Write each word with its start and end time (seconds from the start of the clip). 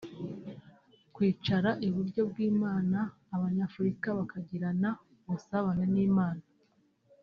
Kwicara 1.13 1.69
iburyo 1.87 2.21
bw’Imana 2.31 2.99
abanyafurika 3.35 4.07
bakagirana 4.19 4.89
ubusabane 5.27 5.85
n’Imana 5.93 6.43